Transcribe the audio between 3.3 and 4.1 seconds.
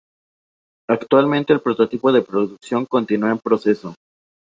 proceso.